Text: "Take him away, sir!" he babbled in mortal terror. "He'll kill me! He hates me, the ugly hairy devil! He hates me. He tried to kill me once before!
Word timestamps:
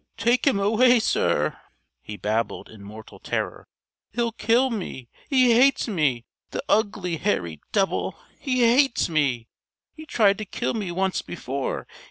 "Take 0.17 0.47
him 0.47 0.59
away, 0.59 0.97
sir!" 0.97 1.59
he 2.01 2.17
babbled 2.17 2.69
in 2.69 2.81
mortal 2.81 3.19
terror. 3.19 3.67
"He'll 4.11 4.31
kill 4.31 4.71
me! 4.71 5.09
He 5.29 5.53
hates 5.53 5.87
me, 5.87 6.25
the 6.49 6.63
ugly 6.67 7.17
hairy 7.17 7.61
devil! 7.71 8.17
He 8.39 8.61
hates 8.61 9.09
me. 9.09 9.47
He 9.93 10.07
tried 10.07 10.39
to 10.39 10.45
kill 10.45 10.73
me 10.73 10.91
once 10.91 11.21
before! 11.21 11.85